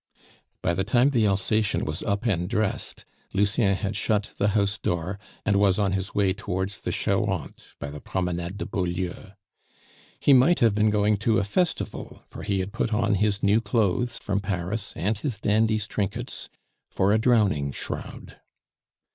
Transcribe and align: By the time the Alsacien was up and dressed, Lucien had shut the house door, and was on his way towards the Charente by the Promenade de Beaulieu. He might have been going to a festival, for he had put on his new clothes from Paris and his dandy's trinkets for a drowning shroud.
By 0.63 0.73
the 0.73 0.83
time 0.83 1.11
the 1.11 1.25
Alsacien 1.27 1.83
was 1.85 2.01
up 2.01 2.25
and 2.25 2.49
dressed, 2.49 3.05
Lucien 3.33 3.75
had 3.75 3.95
shut 3.95 4.33
the 4.39 4.47
house 4.57 4.79
door, 4.79 5.19
and 5.45 5.57
was 5.57 5.77
on 5.77 5.91
his 5.91 6.15
way 6.15 6.33
towards 6.33 6.81
the 6.81 6.91
Charente 6.91 7.75
by 7.77 7.91
the 7.91 8.01
Promenade 8.01 8.57
de 8.57 8.65
Beaulieu. 8.65 9.33
He 10.19 10.33
might 10.33 10.59
have 10.59 10.73
been 10.73 10.89
going 10.89 11.17
to 11.17 11.37
a 11.37 11.43
festival, 11.43 12.23
for 12.25 12.41
he 12.41 12.61
had 12.61 12.73
put 12.73 12.91
on 12.91 13.13
his 13.13 13.43
new 13.43 13.61
clothes 13.61 14.17
from 14.17 14.39
Paris 14.39 14.97
and 14.97 15.19
his 15.19 15.37
dandy's 15.37 15.85
trinkets 15.85 16.49
for 16.89 17.13
a 17.13 17.19
drowning 17.19 17.71
shroud. 17.71 18.37